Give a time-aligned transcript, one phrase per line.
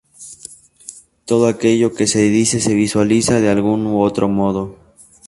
[1.29, 4.75] Todo aquello que se dice se visualiza de algún u otro modo.